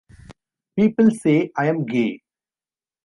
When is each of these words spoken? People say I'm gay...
People 0.75 1.11
say 1.11 1.51
I'm 1.55 1.85
gay... 1.85 2.21